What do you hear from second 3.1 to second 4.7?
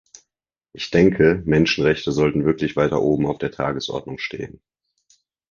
auf der Tagesordnung stehen.